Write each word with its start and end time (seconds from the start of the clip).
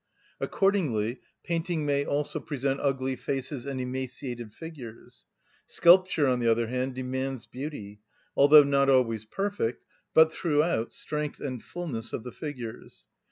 Accordingly 0.39 1.21
painting 1.43 1.85
may 1.85 2.03
also 2.03 2.39
present 2.39 2.79
ugly 2.79 3.15
faces 3.15 3.67
and 3.67 3.79
emaciated 3.79 4.51
figures; 4.51 5.27
sculpture, 5.67 6.27
on 6.27 6.39
the 6.39 6.49
other 6.49 6.65
hand, 6.69 6.95
demands 6.95 7.45
beauty, 7.45 7.99
although 8.35 8.63
not 8.63 8.89
always 8.89 9.25
perfect, 9.25 9.85
but, 10.15 10.33
throughout, 10.33 10.91
strength 10.91 11.39
and 11.39 11.61
fulness 11.63 12.13
of 12.13 12.23
the 12.23 12.31
figures. 12.31 13.09